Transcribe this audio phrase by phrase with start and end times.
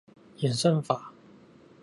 [0.37, 1.13] 演算法